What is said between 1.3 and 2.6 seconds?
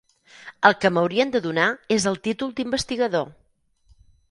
de donar és el títol